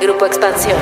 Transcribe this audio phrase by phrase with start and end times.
[0.00, 0.76] Grupo Expansión.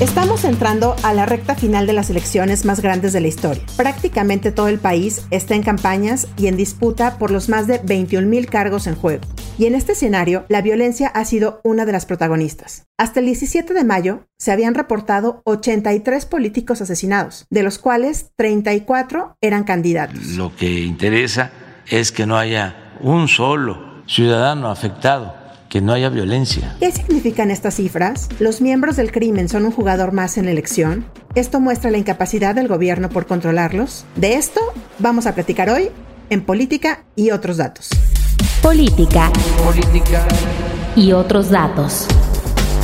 [0.00, 3.64] Estamos entrando a la recta final de las elecciones más grandes de la historia.
[3.76, 8.28] Prácticamente todo el país está en campañas y en disputa por los más de 21
[8.28, 9.24] mil cargos en juego.
[9.58, 12.86] Y en este escenario, la violencia ha sido una de las protagonistas.
[12.96, 19.36] Hasta el 17 de mayo se habían reportado 83 políticos asesinados, de los cuales 34
[19.40, 20.24] eran candidatos.
[20.36, 21.50] Lo que interesa
[21.88, 25.45] es que no haya un solo ciudadano afectado
[25.76, 26.74] que no haya violencia.
[26.80, 28.30] ¿Qué significan estas cifras?
[28.38, 31.04] ¿Los miembros del crimen son un jugador más en la elección?
[31.34, 34.06] ¿Esto muestra la incapacidad del gobierno por controlarlos?
[34.14, 34.62] De esto
[34.98, 35.90] vamos a platicar hoy
[36.30, 37.90] en Política y otros datos.
[38.62, 39.30] Política.
[39.66, 40.26] Política.
[40.96, 42.08] Y otros datos.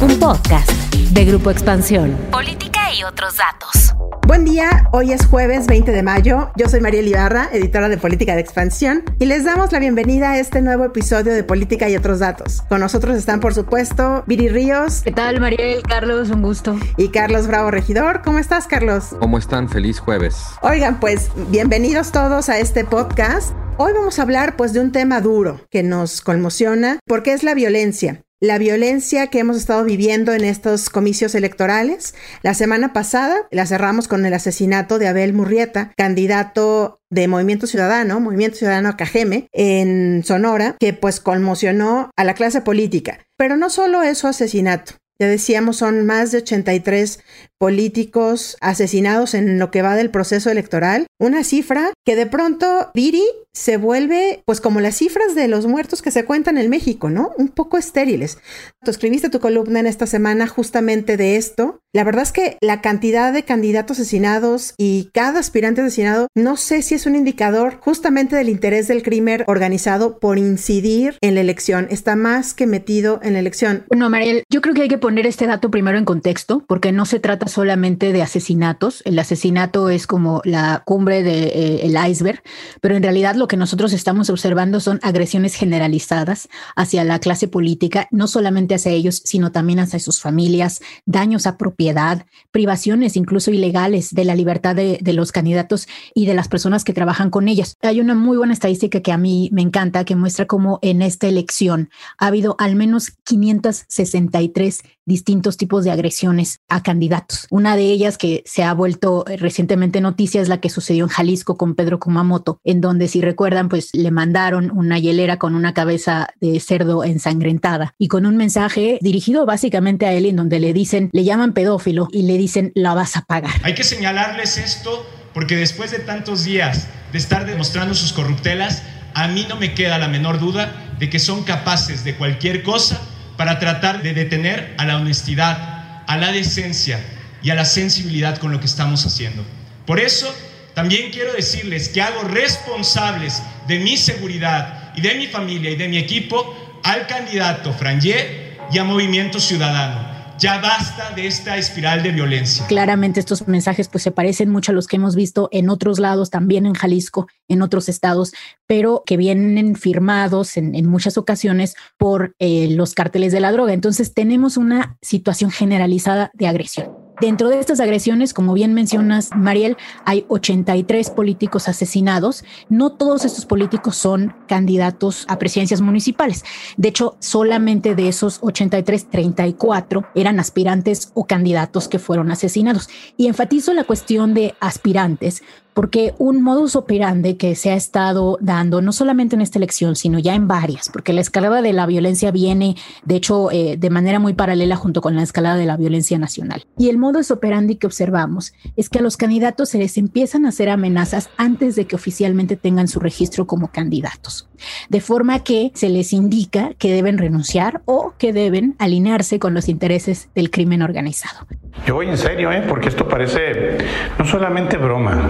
[0.03, 0.69] Un podcast
[1.13, 2.19] de Grupo Expansión.
[2.33, 3.95] Política y otros datos.
[4.27, 6.51] Buen día, hoy es jueves 20 de mayo.
[6.57, 10.39] Yo soy María Ibarra, editora de Política de Expansión, y les damos la bienvenida a
[10.41, 12.63] este nuevo episodio de Política y otros datos.
[12.63, 15.03] Con nosotros están, por supuesto, Viri Ríos.
[15.05, 15.85] ¿Qué tal, Mariel?
[15.85, 16.77] Carlos, un gusto.
[16.97, 18.23] Y Carlos Bravo Regidor.
[18.23, 19.15] ¿Cómo estás, Carlos?
[19.21, 19.69] ¿Cómo están?
[19.69, 20.37] Feliz jueves.
[20.63, 23.55] Oigan, pues bienvenidos todos a este podcast.
[23.77, 27.55] Hoy vamos a hablar pues de un tema duro que nos conmociona porque es la
[27.55, 32.13] violencia la violencia que hemos estado viviendo en estos comicios electorales.
[32.43, 38.19] La semana pasada la cerramos con el asesinato de Abel Murrieta, candidato de Movimiento Ciudadano,
[38.19, 43.21] Movimiento Ciudadano Cajeme, en Sonora, que pues conmocionó a la clase política.
[43.37, 44.95] Pero no solo eso asesinato.
[45.21, 47.21] Ya decíamos, son más de 83
[47.57, 51.07] políticos asesinados en lo que va del proceso electoral.
[51.23, 53.23] Una cifra que de pronto, Viri,
[53.55, 57.31] se vuelve pues como las cifras de los muertos que se cuentan en México, ¿no?
[57.37, 58.39] Un poco estériles.
[58.83, 61.79] Tú escribiste tu columna en esta semana justamente de esto.
[61.95, 66.81] La verdad es que la cantidad de candidatos asesinados y cada aspirante asesinado, no sé
[66.81, 71.87] si es un indicador justamente del interés del crimen organizado por incidir en la elección.
[71.91, 73.85] Está más que metido en la elección.
[73.89, 77.05] Bueno, Mariel, yo creo que hay que poner este dato primero en contexto, porque no
[77.05, 79.03] se trata solamente de asesinatos.
[79.05, 82.43] El asesinato es como la cumbre del eh, iceberg,
[82.81, 88.09] pero en realidad lo que nosotros estamos observando son agresiones generalizadas hacia la clase política,
[88.11, 94.15] no solamente hacia ellos, sino también hacia sus familias, daños a propiedad, privaciones incluso ilegales
[94.15, 97.77] de la libertad de, de los candidatos y de las personas que trabajan con ellas.
[97.83, 101.27] Hay una muy buena estadística que a mí me encanta, que muestra cómo en esta
[101.27, 107.47] elección ha habido al menos 563 distintos tipos de agresiones a candidatos.
[107.51, 111.57] Una de ellas que se ha vuelto recientemente noticia es la que sucedió en Jalisco
[111.57, 116.29] con Pedro Kumamoto, en donde si recuerdan, pues le mandaron una hielera con una cabeza
[116.41, 121.11] de cerdo ensangrentada y con un mensaje dirigido básicamente a él en donde le dicen,
[121.13, 123.53] le llaman pedófilo y le dicen, la vas a pagar.
[123.63, 128.83] Hay que señalarles esto porque después de tantos días de estar demostrando sus corruptelas,
[129.15, 133.01] a mí no me queda la menor duda de que son capaces de cualquier cosa
[133.37, 137.01] para tratar de detener a la honestidad, a la decencia
[137.43, 139.45] y a la sensibilidad con lo que estamos haciendo.
[139.87, 140.33] Por eso,
[140.75, 145.89] también quiero decirles que hago responsables de mi seguridad y de mi familia y de
[145.89, 150.13] mi equipo al candidato Frangé y a Movimiento Ciudadano
[150.43, 152.67] ya basta de esta espiral de violencia.
[152.67, 156.31] Claramente estos mensajes pues se parecen mucho a los que hemos visto en otros lados,
[156.31, 158.33] también en Jalisco, en otros estados,
[158.67, 163.73] pero que vienen firmados en, muchas ocasiones por eh, los cárteles de la droga.
[163.73, 167.02] Entonces tenemos una situación generalizada de agresión.
[167.21, 172.45] Dentro de estas agresiones, como bien mencionas, Mariel, hay 83 políticos asesinados.
[172.69, 176.45] No todos estos políticos son candidatos a presidencias municipales.
[176.77, 182.89] De hecho, solamente de esos 83, 34 eran aspirantes o candidatos que fueron asesinados.
[183.17, 185.43] Y enfatizo la cuestión de aspirantes
[185.75, 190.19] porque un modus operandi que se ha estado dando, no solamente en esta elección, sino
[190.19, 194.19] ya en varias, porque la escalada de la violencia viene, de hecho, eh, de manera
[194.19, 196.65] muy paralela junto con la escalada de la violencia nacional.
[196.79, 200.51] Y el modus operandi que observamos es que a los candidatos se les empiezan a
[200.51, 204.49] hacer amenazas antes de que oficialmente tengan su registro como candidatos,
[204.89, 209.69] de forma que se les indica que deben renunciar o que deben alinearse con los
[209.69, 211.47] intereses del crimen organizado.
[211.87, 212.65] Yo voy en serio, ¿eh?
[212.69, 213.79] porque esto parece
[214.19, 215.21] no solamente broma.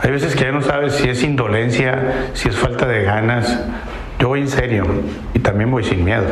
[0.00, 3.60] Hay veces que ya no sabes si es indolencia, si es falta de ganas.
[4.18, 4.84] Yo voy en serio
[5.34, 6.26] y también voy sin miedo.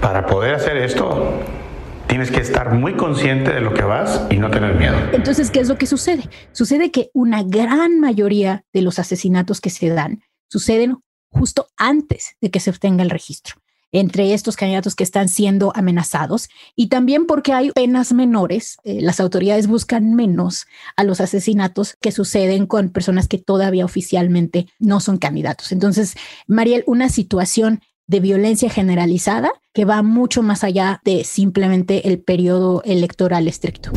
[0.00, 1.40] Para poder hacer esto,
[2.06, 4.96] tienes que estar muy consciente de lo que vas y no tener miedo.
[5.12, 6.28] Entonces, ¿qué es lo que sucede?
[6.52, 10.98] Sucede que una gran mayoría de los asesinatos que se dan suceden
[11.30, 13.61] justo antes de que se obtenga el registro
[13.92, 18.78] entre estos candidatos que están siendo amenazados y también porque hay penas menores.
[18.84, 20.66] Eh, las autoridades buscan menos
[20.96, 25.72] a los asesinatos que suceden con personas que todavía oficialmente no son candidatos.
[25.72, 26.14] Entonces,
[26.46, 32.82] Mariel, una situación de violencia generalizada que va mucho más allá de simplemente el periodo
[32.84, 33.90] electoral estricto.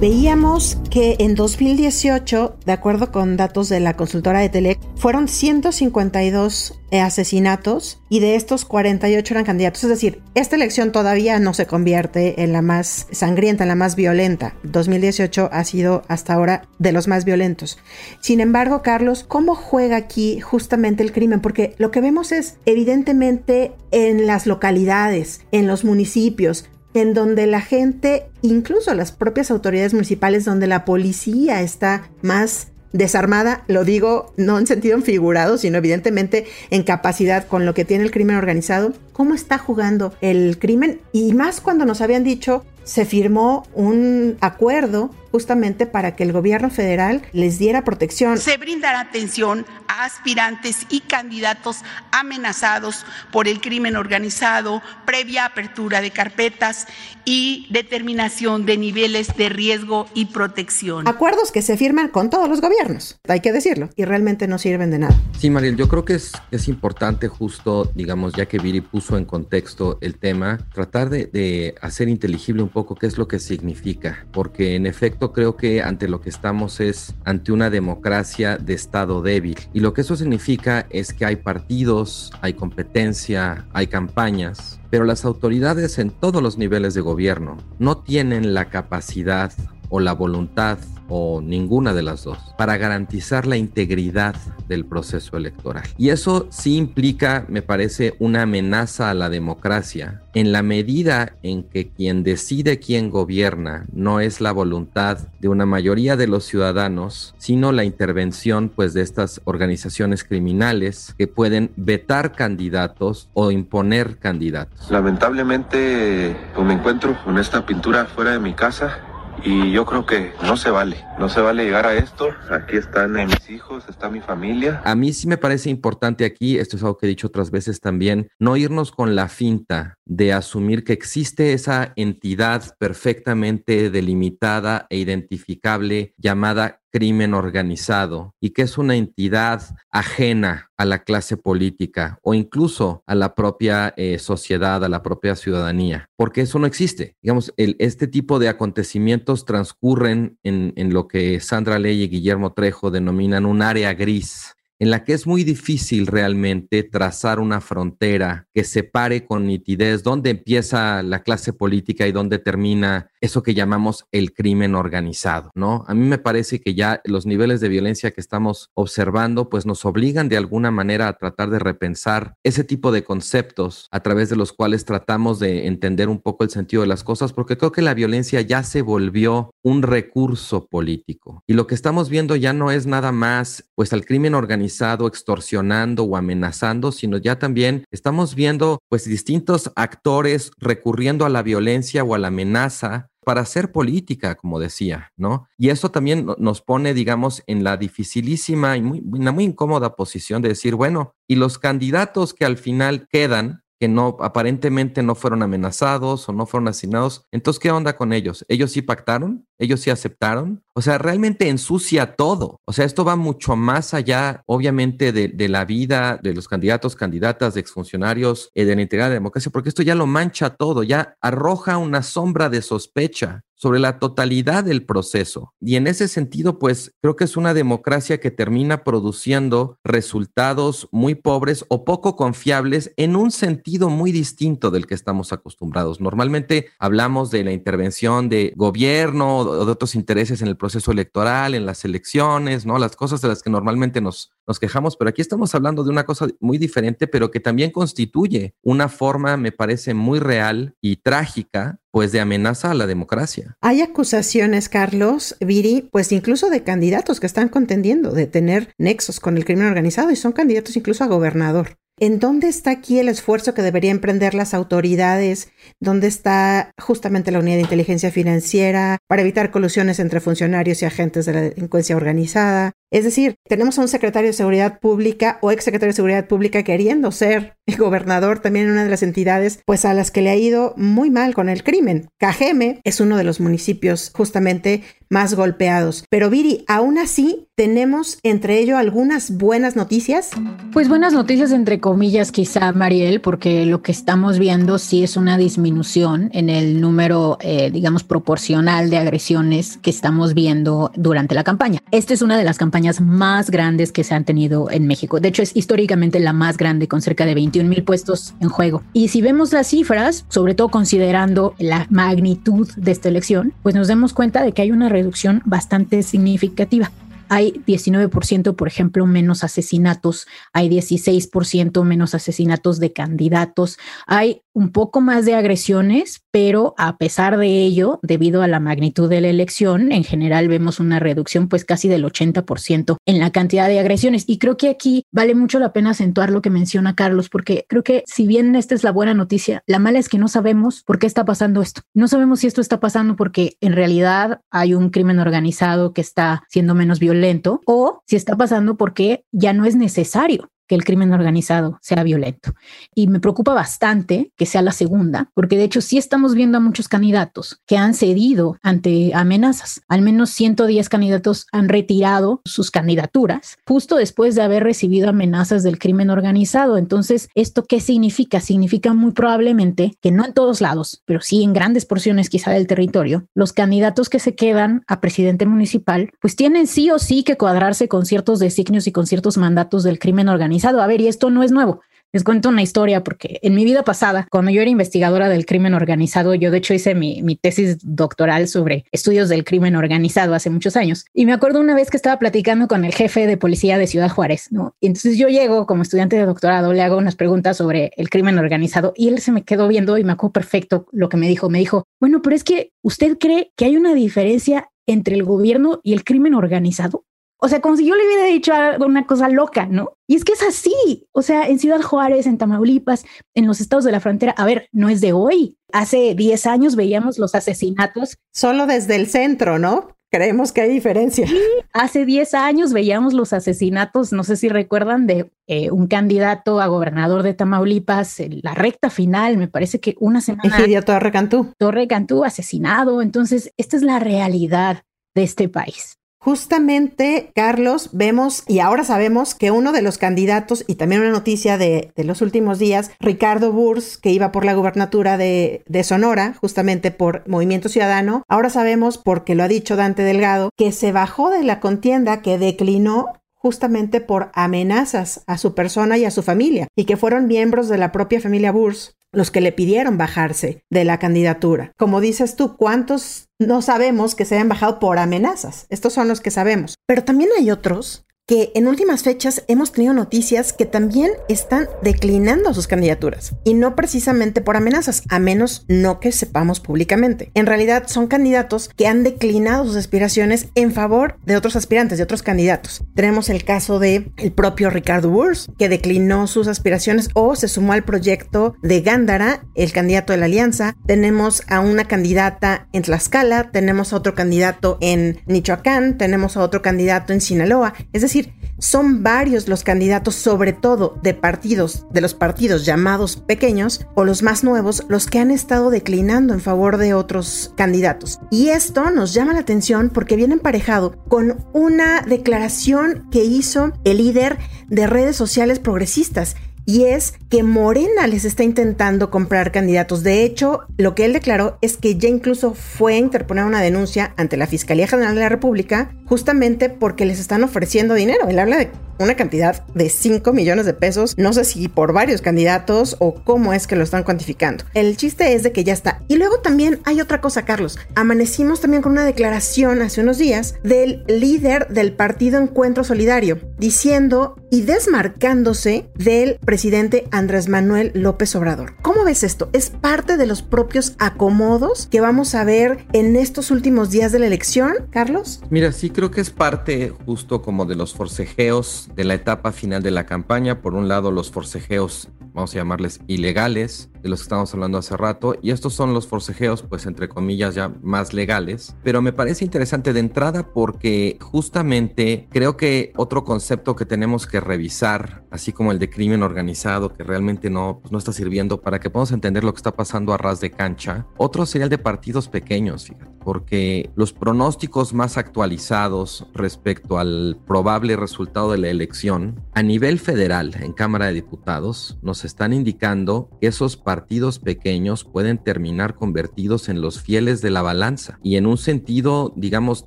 [0.00, 6.80] Veíamos que en 2018, de acuerdo con datos de la consultora de Telec, fueron 152
[6.98, 9.84] asesinatos y de estos 48 eran candidatos.
[9.84, 13.94] Es decir, esta elección todavía no se convierte en la más sangrienta, en la más
[13.94, 14.54] violenta.
[14.62, 17.78] 2018 ha sido hasta ahora de los más violentos.
[18.20, 21.40] Sin embargo, Carlos, ¿cómo juega aquí justamente el crimen?
[21.40, 25.19] Porque lo que vemos es evidentemente en las localidades,
[25.52, 31.62] en los municipios, en donde la gente, incluso las propias autoridades municipales, donde la policía
[31.62, 37.74] está más desarmada, lo digo no en sentido figurado, sino evidentemente en capacidad con lo
[37.74, 42.24] que tiene el crimen organizado, cómo está jugando el crimen y más cuando nos habían
[42.24, 48.38] dicho se firmó un acuerdo justamente para que el gobierno federal les diera protección.
[48.38, 51.78] Se brindará atención a aspirantes y candidatos
[52.12, 56.86] amenazados por el crimen organizado, previa apertura de carpetas
[57.24, 61.06] y determinación de niveles de riesgo y protección.
[61.06, 64.90] Acuerdos que se firman con todos los gobiernos, hay que decirlo, y realmente no sirven
[64.90, 65.14] de nada.
[65.38, 69.24] Sí, Mariel, yo creo que es, es importante justo, digamos, ya que Viri puso en
[69.24, 74.26] contexto el tema, tratar de, de hacer inteligible un poco qué es lo que significa,
[74.32, 79.22] porque en efecto creo que ante lo que estamos es ante una democracia de Estado
[79.22, 79.58] débil.
[79.72, 85.24] Y lo que eso significa es que hay partidos, hay competencia, hay campañas, pero las
[85.24, 89.52] autoridades en todos los niveles de gobierno no tienen la capacidad
[89.90, 90.78] o la voluntad
[91.10, 94.36] o ninguna de las dos para garantizar la integridad
[94.68, 95.82] del proceso electoral.
[95.98, 101.64] Y eso sí implica, me parece, una amenaza a la democracia en la medida en
[101.64, 107.34] que quien decide quién gobierna no es la voluntad de una mayoría de los ciudadanos,
[107.38, 114.88] sino la intervención pues de estas organizaciones criminales que pueden vetar candidatos o imponer candidatos.
[114.90, 119.09] Lamentablemente pues me encuentro con esta pintura fuera de mi casa
[119.44, 122.28] y yo creo que no se vale, no se vale llegar a esto.
[122.50, 124.82] Aquí están mis hijos, está mi familia.
[124.84, 127.80] A mí sí me parece importante aquí, esto es algo que he dicho otras veces
[127.80, 134.96] también, no irnos con la finta de asumir que existe esa entidad perfectamente delimitada e
[134.98, 142.34] identificable llamada crimen organizado y que es una entidad ajena a la clase política o
[142.34, 147.16] incluso a la propia eh, sociedad, a la propia ciudadanía, porque eso no existe.
[147.22, 152.90] Digamos, este tipo de acontecimientos transcurren en, en lo que Sandra Ley y Guillermo Trejo
[152.90, 158.64] denominan un área gris en la que es muy difícil realmente trazar una frontera que
[158.64, 164.32] separe con nitidez dónde empieza la clase política y dónde termina eso que llamamos el
[164.32, 165.84] crimen organizado, ¿no?
[165.86, 169.84] A mí me parece que ya los niveles de violencia que estamos observando pues nos
[169.84, 174.36] obligan de alguna manera a tratar de repensar ese tipo de conceptos a través de
[174.36, 177.82] los cuales tratamos de entender un poco el sentido de las cosas porque creo que
[177.82, 182.70] la violencia ya se volvió un recurso político y lo que estamos viendo ya no
[182.70, 188.78] es nada más pues al crimen organizado extorsionando o amenazando, sino ya también estamos viendo
[188.88, 194.58] pues distintos actores recurriendo a la violencia o a la amenaza para hacer política, como
[194.58, 195.46] decía, ¿no?
[195.56, 200.42] Y eso también nos pone, digamos, en la dificilísima y muy, una muy incómoda posición
[200.42, 205.44] de decir, bueno, y los candidatos que al final quedan, que no aparentemente no fueron
[205.44, 207.24] amenazados o no fueron asignados.
[207.30, 208.44] Entonces, ¿qué onda con ellos?
[208.48, 209.46] ¿Ellos sí pactaron?
[209.60, 210.64] ¿Ellos sí aceptaron?
[210.74, 212.60] O sea, realmente ensucia todo.
[212.64, 217.52] O sea, esto va mucho más allá, obviamente, de, la vida de los candidatos, candidatas,
[217.52, 220.82] de exfuncionarios, eh, de la integridad de la democracia, porque esto ya lo mancha todo,
[220.82, 225.52] ya arroja una sombra de sospecha sobre la totalidad del proceso.
[225.60, 231.14] Y en ese sentido, pues creo que es una democracia que termina produciendo resultados muy
[231.14, 236.00] pobres o poco confiables en un sentido muy distinto del que estamos acostumbrados.
[236.00, 241.66] Normalmente hablamos de la intervención de gobierno de otros intereses en el proceso electoral, en
[241.66, 242.78] las elecciones, ¿no?
[242.78, 246.04] Las cosas de las que normalmente nos, nos quejamos, pero aquí estamos hablando de una
[246.04, 251.80] cosa muy diferente, pero que también constituye una forma, me parece, muy real y trágica
[251.90, 253.56] pues de amenaza a la democracia.
[253.60, 259.36] Hay acusaciones, Carlos, Viri, pues incluso de candidatos que están contendiendo de tener nexos con
[259.36, 261.78] el crimen organizado y son candidatos incluso a gobernador.
[262.02, 265.52] ¿En dónde está aquí el esfuerzo que deberían emprender las autoridades?
[265.80, 271.26] ¿Dónde está justamente la unidad de inteligencia financiera para evitar colusiones entre funcionarios y agentes
[271.26, 272.72] de la delincuencia organizada?
[272.92, 276.64] Es decir, tenemos a un secretario de Seguridad Pública o ex secretario de Seguridad Pública
[276.64, 280.30] queriendo ser el gobernador también en una de las entidades, pues a las que le
[280.30, 282.08] ha ido muy mal con el crimen.
[282.18, 286.04] Cajeme es uno de los municipios justamente más golpeados.
[286.08, 290.30] Pero Viri, aún así, ¿tenemos entre ello algunas buenas noticias?
[290.72, 295.36] Pues buenas noticias entre comillas quizá, Mariel, porque lo que estamos viendo sí es una
[295.36, 301.80] disminución en el número, eh, digamos, proporcional de agresiones que estamos viendo durante la campaña.
[301.90, 305.20] Esta es una de las campañas más grandes que se han tenido en México.
[305.20, 308.82] De hecho, es históricamente la más grande con cerca de 21 mil puestos en juego.
[308.92, 313.88] Y si vemos las cifras, sobre todo considerando la magnitud de esta elección, pues nos
[313.88, 316.90] damos cuenta de que hay una reducción bastante significativa
[317.30, 325.00] hay 19%, por ejemplo, menos asesinatos, hay 16% menos asesinatos de candidatos, hay un poco
[325.00, 329.92] más de agresiones, pero a pesar de ello, debido a la magnitud de la elección,
[329.92, 334.24] en general vemos una reducción pues casi del 80% en la cantidad de agresiones.
[334.26, 337.84] Y creo que aquí vale mucho la pena acentuar lo que menciona Carlos, porque creo
[337.84, 340.98] que si bien esta es la buena noticia, la mala es que no sabemos por
[340.98, 341.82] qué está pasando esto.
[341.94, 346.42] No sabemos si esto está pasando porque en realidad hay un crimen organizado que está
[346.48, 350.84] siendo menos violento lento o si está pasando porque ya no es necesario que el
[350.84, 352.54] crimen organizado sea violento.
[352.94, 356.60] Y me preocupa bastante que sea la segunda, porque de hecho sí estamos viendo a
[356.60, 359.82] muchos candidatos que han cedido ante amenazas.
[359.88, 365.80] Al menos 110 candidatos han retirado sus candidaturas justo después de haber recibido amenazas del
[365.80, 366.76] crimen organizado.
[366.76, 368.38] Entonces, ¿esto qué significa?
[368.38, 372.68] Significa muy probablemente que no en todos lados, pero sí en grandes porciones quizá del
[372.68, 377.36] territorio, los candidatos que se quedan a presidente municipal, pues tienen sí o sí que
[377.36, 381.30] cuadrarse con ciertos designios y con ciertos mandatos del crimen organizado a ver, y esto
[381.30, 381.80] no es nuevo.
[382.12, 385.74] Les cuento una historia porque en mi vida pasada, cuando yo era investigadora del crimen
[385.74, 390.50] organizado, yo de hecho hice mi, mi, tesis doctoral sobre estudios del crimen organizado hace
[390.50, 391.04] muchos años.
[391.14, 394.10] Y me acuerdo una vez que estaba platicando con el jefe de policía de Ciudad
[394.10, 394.74] Juárez, ¿no?
[394.80, 398.40] Y entonces yo llego como estudiante de doctorado, le hago unas preguntas sobre el crimen
[398.40, 401.48] organizado y él se me quedó viendo y me acuerdo perfecto lo que me dijo.
[401.48, 405.80] Me dijo, bueno, pero es que usted cree que hay una diferencia entre el gobierno
[405.84, 407.04] y el crimen organizado.
[407.42, 408.52] O sea, como si yo le hubiera dicho
[408.84, 409.96] una cosa loca, ¿no?
[410.06, 411.08] Y es que es así.
[411.12, 413.04] O sea, en Ciudad Juárez, en Tamaulipas,
[413.34, 415.56] en los estados de la frontera, a ver, no es de hoy.
[415.72, 418.18] Hace 10 años veíamos los asesinatos.
[418.32, 419.96] Solo desde el centro, ¿no?
[420.12, 421.26] Creemos que hay diferencia.
[421.72, 426.66] hace 10 años veíamos los asesinatos, no sé si recuerdan, de eh, un candidato a
[426.66, 430.58] gobernador de Tamaulipas, la recta final, me parece que una semana.
[430.58, 431.52] Egidio Torre Cantú.
[431.58, 433.02] Torre Cantú asesinado.
[433.02, 434.82] Entonces, esta es la realidad
[435.14, 435.99] de este país.
[436.22, 441.56] Justamente, Carlos, vemos y ahora sabemos que uno de los candidatos, y también una noticia
[441.56, 446.90] de, los últimos días, Ricardo Burs, que iba por la gubernatura de, de, Sonora, justamente
[446.90, 451.42] por Movimiento Ciudadano, ahora sabemos, porque lo ha dicho Dante Delgado, que se bajó de
[451.42, 456.84] la contienda, que declinó justamente por amenazas a su persona y a su familia, y
[456.84, 460.98] que fueron miembros de la propia familia Burs los que le pidieron bajarse de la
[460.98, 461.72] candidatura.
[461.76, 465.66] Como dices tú, ¿cuántos no sabemos que se hayan bajado por amenazas?
[465.68, 466.74] Estos son los que sabemos.
[466.86, 472.54] Pero también hay otros que en últimas fechas hemos tenido noticias que también están declinando
[472.54, 477.32] sus candidaturas y no precisamente por amenazas, a menos no que sepamos públicamente.
[477.34, 482.04] En realidad son candidatos que han declinado sus aspiraciones en favor de otros aspirantes, de
[482.04, 482.84] otros candidatos.
[482.94, 487.72] Tenemos el caso de el propio Ricardo Wurst, que declinó sus aspiraciones o se sumó
[487.72, 490.76] al proyecto de Gándara, el candidato de la alianza.
[490.86, 496.62] Tenemos a una candidata en Tlaxcala, tenemos a otro candidato en Michoacán, tenemos a otro
[496.62, 497.74] candidato en Sinaloa.
[497.92, 498.19] Es decir,
[498.60, 504.22] son varios los candidatos, sobre todo de partidos, de los partidos llamados pequeños o los
[504.22, 508.20] más nuevos, los que han estado declinando en favor de otros candidatos.
[508.30, 513.98] Y esto nos llama la atención porque viene emparejado con una declaración que hizo el
[513.98, 514.38] líder
[514.68, 516.36] de redes sociales progresistas
[516.66, 520.02] y es que Morena les está intentando comprar candidatos.
[520.02, 524.14] De hecho, lo que él declaró es que ya incluso fue a interponer una denuncia
[524.16, 528.28] ante la Fiscalía General de la República justamente porque les están ofreciendo dinero.
[528.28, 532.20] Él habla de una cantidad de 5 millones de pesos, no sé si por varios
[532.20, 534.64] candidatos o cómo es que lo están cuantificando.
[534.74, 536.02] El chiste es de que ya está.
[536.08, 537.78] Y luego también hay otra cosa, Carlos.
[537.94, 544.36] Amanecimos también con una declaración hace unos días del líder del partido Encuentro Solidario, diciendo
[544.50, 548.74] y desmarcándose del presidente Andrés Manuel López Obrador.
[548.82, 549.48] ¿Cómo ves esto?
[549.52, 554.18] ¿Es parte de los propios acomodos que vamos a ver en estos últimos días de
[554.18, 555.40] la elección, Carlos?
[555.50, 559.82] Mira, sí creo que es parte justo como de los forcejeos de la etapa final
[559.82, 560.60] de la campaña.
[560.60, 564.96] Por un lado, los forcejeos, vamos a llamarles ilegales, de los que estábamos hablando hace
[564.96, 569.44] rato, y estos son los forcejeos, pues entre comillas, ya más legales, pero me parece
[569.44, 575.72] interesante de entrada porque justamente creo que otro concepto que tenemos que revisar, así como
[575.72, 579.44] el de crimen organizado, que realmente no, pues, no está sirviendo para que podamos entender
[579.44, 583.10] lo que está pasando a ras de cancha, otro sería el de partidos pequeños, fíjate,
[583.22, 590.54] porque los pronósticos más actualizados respecto al probable resultado de la elección a nivel federal
[590.60, 593.89] en Cámara de Diputados nos están indicando que esos partidos
[594.38, 599.86] pequeños pueden terminar convertidos en los fieles de la balanza y en un sentido, digamos,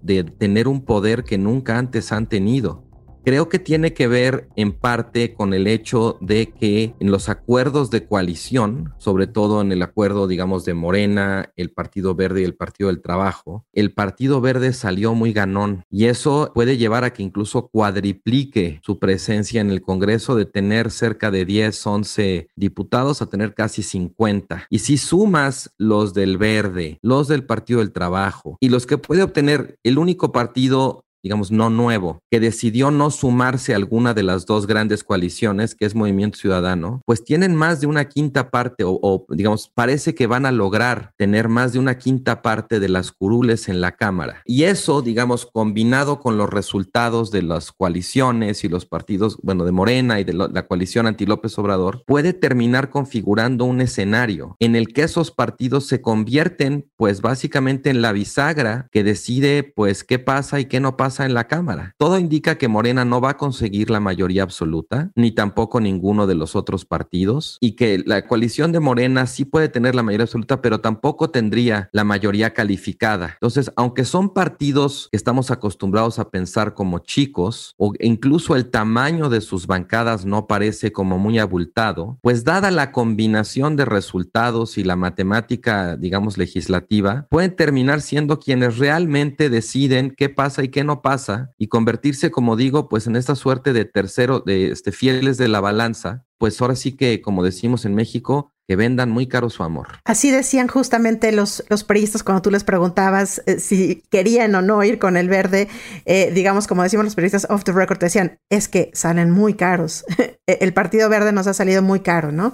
[0.03, 2.83] de tener un poder que nunca antes han tenido.
[3.25, 7.89] Creo que tiene que ver en parte con el hecho de que en los acuerdos
[7.89, 12.55] de coalición, sobre todo en el acuerdo, digamos, de Morena, el Partido Verde y el
[12.55, 17.23] Partido del Trabajo, el Partido Verde salió muy ganón y eso puede llevar a que
[17.23, 23.27] incluso cuadriplique su presencia en el Congreso de tener cerca de 10, 11 diputados a
[23.27, 24.67] tener casi 50.
[24.69, 29.23] Y si sumas los del Verde, los del Partido del Trabajo y los que puede
[29.23, 34.45] obtener el único partido digamos, no nuevo, que decidió no sumarse a alguna de las
[34.45, 39.25] dos grandes coaliciones, que es Movimiento Ciudadano, pues tienen más de una quinta parte, o,
[39.29, 43.69] digamos, parece que van a lograr tener más de una quinta parte de las curules
[43.69, 44.41] en la Cámara.
[44.45, 49.71] Y eso, digamos, combinado con los resultados de las coaliciones y los partidos, bueno, de
[49.71, 54.89] Morena y de la coalición anti López Obrador, puede terminar configurando un escenario en el
[54.89, 60.59] que esos partidos se convierten, pues, básicamente en la bisagra que decide, pues, qué pasa
[60.59, 61.93] y qué no pasa en la Cámara.
[61.97, 66.35] Todo indica que Morena no va a conseguir la mayoría absoluta, ni tampoco ninguno de
[66.35, 70.61] los otros partidos, y que la coalición de Morena sí puede tener la mayoría absoluta,
[70.61, 73.31] pero tampoco tendría la mayoría calificada.
[73.33, 79.29] Entonces, aunque son partidos que estamos acostumbrados a pensar como chicos, o incluso el tamaño
[79.29, 84.83] de sus bancadas no parece como muy abultado, pues dada la combinación de resultados y
[84.83, 91.01] la matemática, digamos, legislativa, pueden terminar siendo quienes realmente deciden qué pasa y qué no
[91.03, 95.49] pasa y convertirse, como digo, pues en esta suerte de tercero, de este, fieles de
[95.49, 99.63] la balanza, pues ahora sí que, como decimos en México, que vendan muy caro su
[99.63, 99.87] amor.
[100.05, 104.83] Así decían justamente los, los periodistas cuando tú les preguntabas eh, si querían o no
[104.83, 105.67] ir con el verde,
[106.05, 110.05] eh, digamos, como decimos los periodistas off the record, decían, es que salen muy caros.
[110.47, 112.53] el Partido Verde nos ha salido muy caro, ¿no?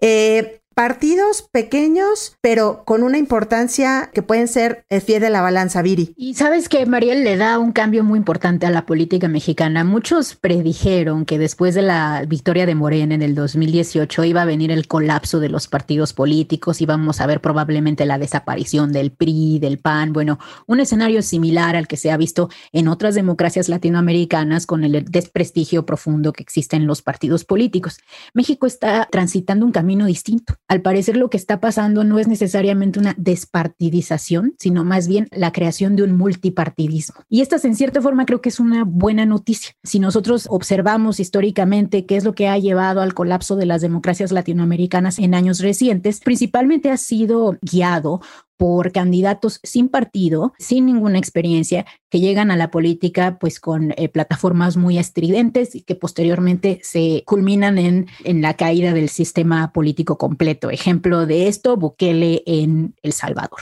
[0.00, 5.82] Eh, partidos pequeños, pero con una importancia que pueden ser el pie de la balanza,
[5.82, 6.14] Viri.
[6.16, 9.84] Y sabes que Mariel le da un cambio muy importante a la política mexicana.
[9.84, 14.70] Muchos predijeron que después de la victoria de Morena en el 2018 iba a venir
[14.70, 19.78] el colapso de los partidos políticos, íbamos a ver probablemente la desaparición del PRI, del
[19.78, 24.84] PAN, bueno, un escenario similar al que se ha visto en otras democracias latinoamericanas con
[24.84, 27.98] el desprestigio profundo que existe en los partidos políticos.
[28.34, 32.98] México está transitando un camino distinto al parecer lo que está pasando no es necesariamente
[32.98, 37.20] una despartidización, sino más bien la creación de un multipartidismo.
[37.28, 39.74] Y esta en cierta forma creo que es una buena noticia.
[39.82, 44.32] Si nosotros observamos históricamente qué es lo que ha llevado al colapso de las democracias
[44.32, 48.22] latinoamericanas en años recientes, principalmente ha sido guiado
[48.56, 54.08] por candidatos sin partido, sin ninguna experiencia, que llegan a la política pues con eh,
[54.08, 60.18] plataformas muy estridentes y que posteriormente se culminan en, en la caída del sistema político
[60.18, 60.70] completo.
[60.70, 63.60] Ejemplo de esto, Bukele en El Salvador.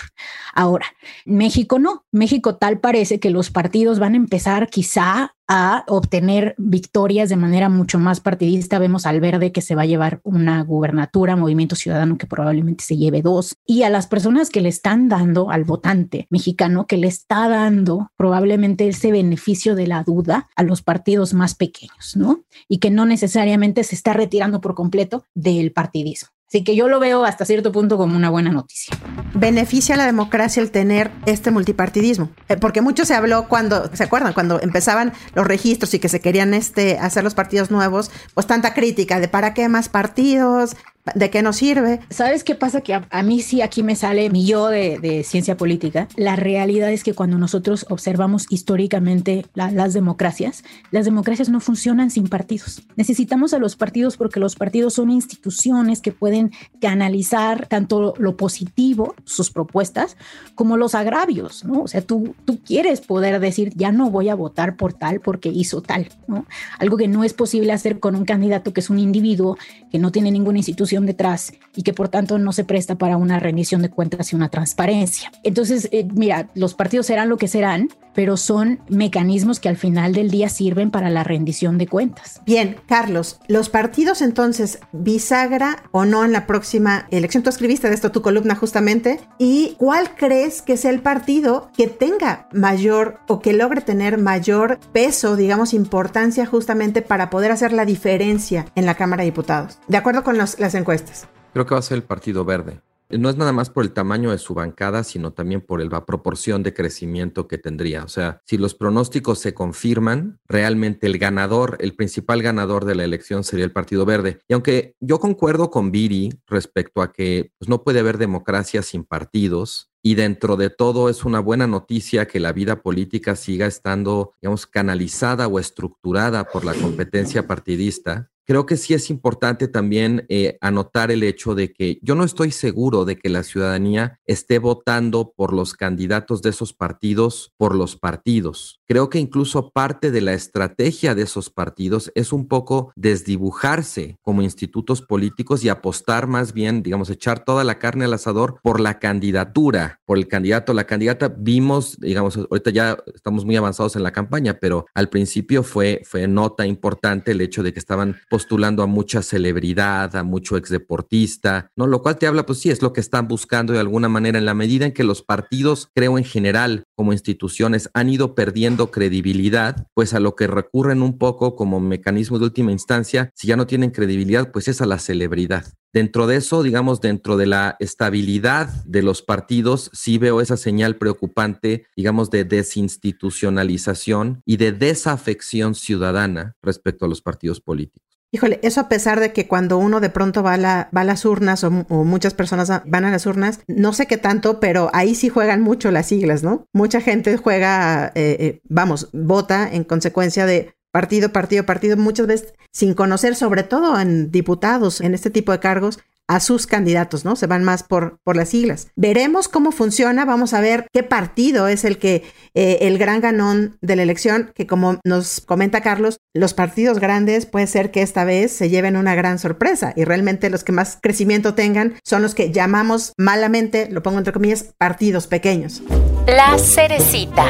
[0.55, 0.87] Ahora,
[1.24, 2.05] México no.
[2.11, 7.68] México tal parece que los partidos van a empezar quizá a obtener victorias de manera
[7.68, 8.78] mucho más partidista.
[8.78, 12.96] Vemos al verde que se va a llevar una gubernatura, Movimiento Ciudadano que probablemente se
[12.96, 17.08] lleve dos, y a las personas que le están dando al votante mexicano, que le
[17.08, 22.44] está dando probablemente ese beneficio de la duda a los partidos más pequeños, ¿no?
[22.68, 26.28] Y que no necesariamente se está retirando por completo del partidismo.
[26.50, 28.98] Así que yo lo veo hasta cierto punto como una buena noticia.
[29.34, 34.02] Beneficia a la democracia el tener este multipartidismo, eh, porque mucho se habló cuando, ¿se
[34.02, 34.32] acuerdan?
[34.32, 38.74] Cuando empezaban los registros y que se querían este, hacer los partidos nuevos, pues tanta
[38.74, 40.74] crítica de para qué más partidos,
[41.14, 42.00] ¿De qué nos sirve?
[42.10, 42.82] ¿Sabes qué pasa?
[42.82, 46.08] Que a, mí sí aquí me sale mi yo de, ciencia política.
[46.16, 52.28] La realidad es que cuando nosotros observamos históricamente las democracias, las democracias no funcionan sin
[52.28, 52.82] partidos.
[52.96, 56.50] Necesitamos a los partidos porque los partidos son instituciones que pueden
[56.82, 60.18] canalizar tanto lo positivo, sus propuestas,
[60.54, 61.80] como los agravios, ¿no?
[61.80, 65.48] O sea, tú, tú quieres poder decir, ya no voy a votar por tal porque
[65.48, 66.44] hizo tal, ¿no?
[66.78, 69.56] Algo que no es posible hacer con un candidato que es un individuo
[69.90, 73.16] que no tiene ninguna institución institución detrás y que por tanto no se presta para
[73.16, 75.31] una rendición de cuentas y una transparencia.
[75.44, 80.12] Entonces, eh, mira, los partidos serán lo que serán, pero son mecanismos que al final
[80.12, 82.40] del día sirven para la rendición de cuentas.
[82.44, 87.94] Bien, Carlos, los partidos entonces, bisagra o no en la próxima elección, tú escribiste de
[87.94, 93.40] esto tu columna justamente, ¿y cuál crees que sea el partido que tenga mayor o
[93.40, 98.96] que logre tener mayor peso, digamos, importancia justamente para poder hacer la diferencia en la
[98.96, 99.79] Cámara de Diputados?
[99.87, 101.28] De acuerdo con las encuestas.
[101.52, 102.80] Creo que va a ser el Partido Verde.
[103.18, 106.62] No es nada más por el tamaño de su bancada, sino también por la proporción
[106.62, 108.04] de crecimiento que tendría.
[108.04, 113.02] O sea, si los pronósticos se confirman, realmente el ganador, el principal ganador de la
[113.02, 114.38] elección sería el Partido Verde.
[114.46, 119.02] Y aunque yo concuerdo con Viri respecto a que pues, no puede haber democracia sin
[119.02, 124.32] partidos, y dentro de todo es una buena noticia que la vida política siga estando,
[124.40, 130.58] digamos, canalizada o estructurada por la competencia partidista creo que sí es importante también eh,
[130.60, 135.32] anotar el hecho de que yo no estoy seguro de que la ciudadanía esté votando
[135.36, 138.80] por los candidatos de esos partidos por los partidos.
[138.88, 144.42] Creo que incluso parte de la estrategia de esos partidos es un poco desdibujarse como
[144.42, 148.98] institutos políticos y apostar más bien, digamos, echar toda la carne al asador por la
[148.98, 151.32] candidatura, por el candidato, la candidata.
[151.38, 156.26] Vimos, digamos, ahorita ya estamos muy avanzados en la campaña, pero al principio fue, fue
[156.26, 161.87] nota importante el hecho de que estaban postulando a mucha celebridad, a mucho exdeportista, ¿no?
[161.87, 164.46] Lo cual te habla, pues sí, es lo que están buscando de alguna manera en
[164.46, 169.87] la medida en que los partidos, creo en general, como instituciones, han ido perdiendo credibilidad,
[169.92, 173.66] pues a lo que recurren un poco como mecanismo de última instancia, si ya no
[173.66, 175.66] tienen credibilidad, pues es a la celebridad.
[175.92, 180.96] Dentro de eso, digamos, dentro de la estabilidad de los partidos, sí veo esa señal
[180.96, 188.09] preocupante, digamos, de desinstitucionalización y de desafección ciudadana respecto a los partidos políticos.
[188.32, 191.04] Híjole, eso a pesar de que cuando uno de pronto va a, la, va a
[191.04, 195.16] las urnas o, muchas personas van a las urnas, no sé qué tanto, pero ahí
[195.16, 196.68] sí juegan mucho las siglas, ¿no?
[196.72, 202.54] Mucha gente juega, eh, eh, vamos, vota en consecuencia de partido, partido, partido, muchas veces
[202.72, 205.98] sin conocer, sobre todo en diputados, en este tipo de cargos,
[206.30, 207.34] a sus candidatos, ¿no?
[207.34, 208.86] Se van más por, por las siglas.
[208.94, 212.22] Veremos cómo funciona, vamos a ver qué partido es el que,
[212.54, 217.46] eh, el gran ganón de la elección, que como nos comenta Carlos, los partidos grandes
[217.46, 220.98] puede ser que esta vez se lleven una gran sorpresa y realmente los que más
[221.02, 225.82] crecimiento tengan son los que llamamos malamente, lo pongo entre comillas, partidos pequeños.
[226.28, 227.44] La cerecita.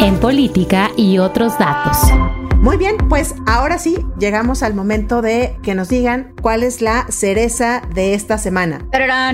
[0.00, 2.49] En política y otros datos.
[2.60, 7.06] Muy bien, pues ahora sí, llegamos al momento de que nos digan cuál es la
[7.08, 8.86] cereza de esta semana.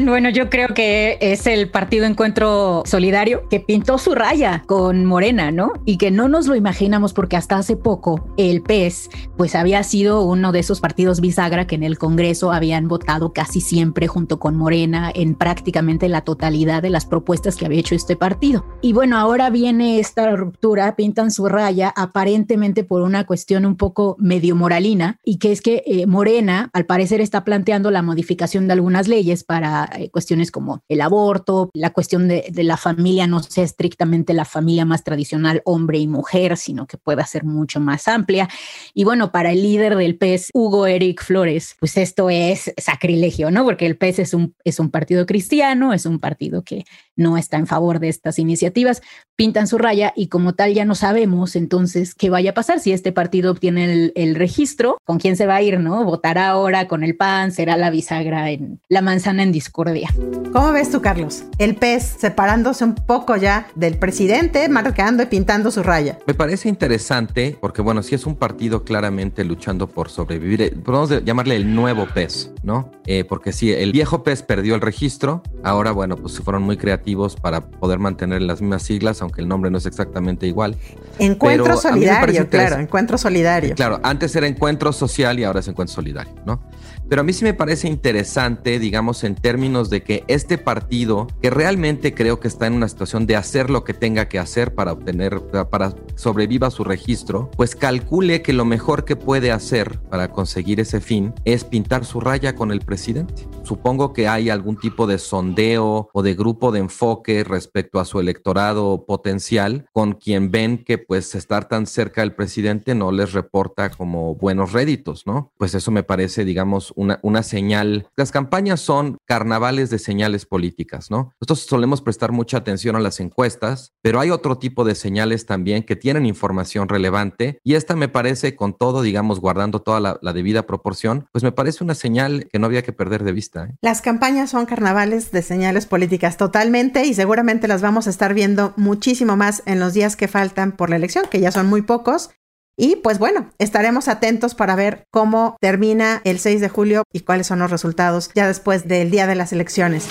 [0.07, 5.51] Bueno, yo creo que es el Partido Encuentro Solidario que pintó su raya con Morena,
[5.51, 5.73] ¿no?
[5.85, 10.23] Y que no nos lo imaginamos porque hasta hace poco el PES pues había sido
[10.23, 14.57] uno de esos partidos bisagra que en el Congreso habían votado casi siempre junto con
[14.57, 18.65] Morena en prácticamente la totalidad de las propuestas que había hecho este partido.
[18.83, 24.17] Y bueno, ahora viene esta ruptura, pintan su raya aparentemente por una cuestión un poco
[24.19, 28.75] medio moralina y que es que eh, Morena al parecer está planteando la modificación de
[28.75, 33.43] algunas leyes para eh, cuestiones como el aborto, la cuestión de, de, la familia no
[33.43, 38.09] sea estrictamente la familia más tradicional hombre y mujer, sino que pueda ser mucho más
[38.09, 38.49] amplia.
[38.95, 43.65] Y bueno, para el líder del PES, Hugo Eric Flores, pues esto es sacrilegio, ¿no?
[43.65, 46.85] Porque el PES es un, es un partido cristiano, es un partido que
[47.17, 49.03] no está en favor de estas iniciativas,
[49.35, 52.93] pintan su raya y como tal ya no sabemos entonces qué vaya a pasar si
[52.93, 56.05] este partido obtiene el, registro, con quién se va a ir, ¿no?
[56.05, 57.53] ¿Votará ahora con el PAN?
[57.53, 60.09] ¿Será la bisagra en la manzana en discordia?
[60.53, 61.45] ¿Cómo ves tú, Carlos?
[61.59, 66.19] El PES separándose un poco ya del presidente, marcando y pintando su raya.
[66.27, 70.63] Me parece interesante porque, bueno, si es un partido claramente luchando por sobrevivir.
[70.63, 72.91] Eh, podemos llamarle el nuevo PES, ¿no?
[73.07, 77.06] Eh, porque sí, el viejo PES perdió el registro, ahora, bueno, pues fueron muy creativos
[77.41, 80.77] para poder mantener las mismas siglas, aunque el nombre no es exactamente igual.
[81.19, 83.75] Encuentro solidario, claro, encuentro solidario.
[83.75, 86.61] Claro, antes era encuentro social y ahora es encuentro solidario, ¿no?
[87.09, 91.51] Pero a mí sí me parece interesante, digamos, en términos de que este partido, que
[91.51, 94.93] realmente creo que está en una situación de hacer lo que tenga que hacer para
[94.93, 95.41] obtener,
[95.71, 101.01] para sobreviva su registro, pues calcule que lo mejor que puede hacer para conseguir ese
[101.01, 103.47] fin es pintar su raya con el presidente.
[103.67, 108.21] Supongo que hay algún tipo de sondeo o de grupo de enfoque respecto a su
[108.21, 113.91] electorado potencial con quien ven que pues estar tan cerca del presidente no les reporta
[113.91, 115.51] como buenos réditos, ¿no?
[115.59, 118.07] Pues eso me parece, digamos, una, una señal.
[118.15, 121.33] Las campañas son carnavales de señales políticas, ¿no?
[121.41, 125.83] Nosotros solemos prestar mucha atención a las encuestas, pero hay otro tipo de señales también
[125.83, 130.33] que tienen información relevante y esta me parece, con todo, digamos, guardando toda la, la
[130.33, 133.56] debida proporción, pues me parece una señal que no había que perder de vista.
[133.65, 133.77] ¿Eh?
[133.81, 138.75] Las campañas son carnavales de señales políticas totalmente y seguramente las vamos a estar viendo
[138.77, 142.31] muchísimo más en los días que faltan por la elección, que ya son muy pocos.
[142.79, 147.47] Y pues bueno, estaremos atentos para ver cómo termina el 6 de julio y cuáles
[147.47, 150.07] son los resultados ya después del día de las elecciones.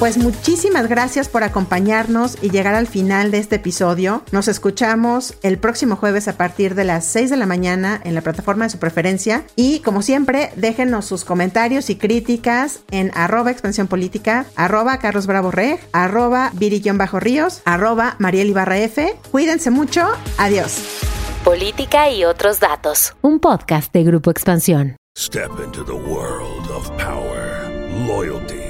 [0.00, 4.22] Pues muchísimas gracias por acompañarnos y llegar al final de este episodio.
[4.32, 8.22] Nos escuchamos el próximo jueves a partir de las 6 de la mañana en la
[8.22, 9.44] plataforma de su preferencia.
[9.56, 15.50] Y como siempre, déjenos sus comentarios y críticas en arroba expansión política, arroba Carlos Bravo
[15.50, 16.50] Reg, arroba
[16.94, 19.18] Bajo Ríos, arroba Mariel Ibarra F.
[19.30, 20.08] Cuídense mucho.
[20.38, 20.78] Adiós.
[21.44, 23.14] Política y otros datos.
[23.20, 24.96] Un podcast de Grupo Expansión.
[25.18, 27.68] Step into the world of power,
[28.06, 28.69] loyalty.